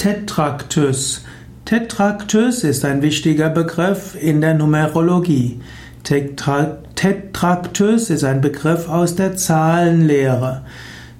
[0.00, 1.24] Tetraktus.
[1.66, 5.60] Tetraktus ist ein wichtiger Begriff in der Numerologie.
[6.04, 10.62] Tetraktus ist ein Begriff aus der Zahlenlehre.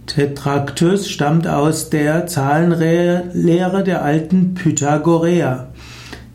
[0.07, 5.69] Tetraktus stammt aus der Zahlenlehre der alten Pythagoreer.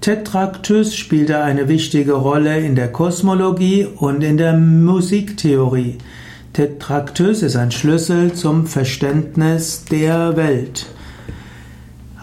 [0.01, 5.97] Tetraktus spielte eine wichtige Rolle in der Kosmologie und in der Musiktheorie.
[6.53, 10.85] Tetraktus ist ein Schlüssel zum Verständnis der Welt.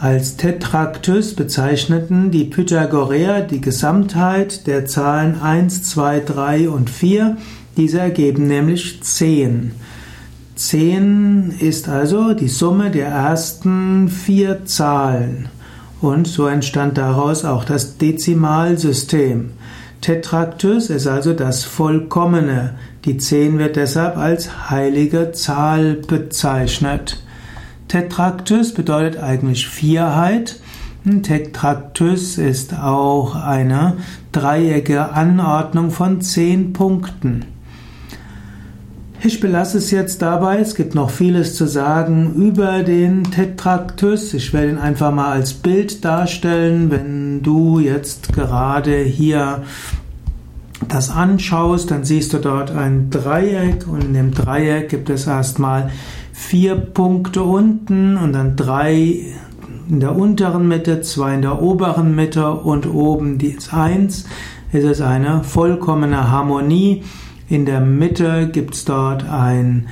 [0.03, 7.37] Als Tetraktus bezeichneten die Pythagoreer die Gesamtheit der Zahlen 1, 2, 3 und 4.
[7.77, 9.71] Diese ergeben nämlich 10.
[10.57, 15.49] 10 ist also die Summe der ersten vier Zahlen.
[16.01, 19.51] Und so entstand daraus auch das Dezimalsystem.
[20.01, 22.75] Tetraktus ist also das Vollkommene.
[23.05, 27.23] Die 10 wird deshalb als heilige Zahl bezeichnet.
[27.93, 30.61] Tetraktus bedeutet eigentlich Vierheit.
[31.05, 33.99] Tetraktus ist auch eine
[34.33, 37.45] dreieckige Anordnung von zehn Punkten.
[39.23, 40.61] Ich belasse es jetzt dabei.
[40.61, 44.33] Es gibt noch vieles zu sagen über den Tetraktus.
[44.33, 46.91] Ich werde ihn einfach mal als Bild darstellen.
[46.91, 49.65] Wenn du jetzt gerade hier
[50.89, 55.91] das anschaust, dann siehst du dort ein Dreieck und in dem Dreieck gibt es erstmal
[56.33, 59.21] vier Punkte unten und dann drei
[59.89, 64.25] in der unteren Mitte, zwei in der oberen Mitte und oben die Eins.
[64.73, 67.05] Es ist eine vollkommene Harmonie.
[67.49, 69.89] In der Mitte gibt es dort ein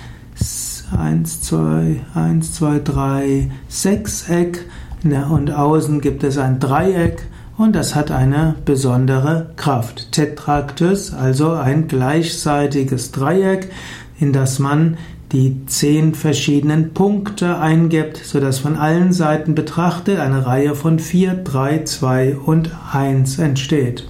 [0.98, 4.64] 1, 2, 1, 2, 3 Sechseck
[5.04, 10.12] und außen gibt es ein Dreieck und das hat eine besondere Kraft.
[10.12, 13.70] Tetraktus, also ein gleichseitiges Dreieck,
[14.19, 14.97] in das man
[15.33, 21.84] die zehn verschiedenen Punkte eingibt, sodass von allen Seiten betrachtet eine Reihe von 4, 3,
[21.84, 24.06] 2 und 1 entsteht.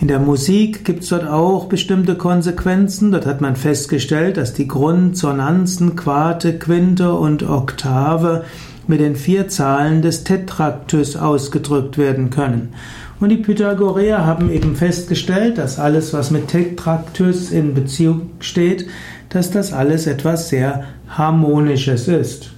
[0.00, 3.12] In der Musik gibt es dort auch bestimmte Konsequenzen.
[3.12, 8.44] Dort hat man festgestellt, dass die Grundsonanzen, Quarte, Quinte und Oktave
[8.86, 12.74] mit den vier Zahlen des Tetraktus ausgedrückt werden können.
[13.18, 18.86] Und die Pythagoreer haben eben festgestellt, dass alles, was mit Tetraktus in Beziehung steht,
[19.30, 22.50] dass das alles etwas sehr Harmonisches ist.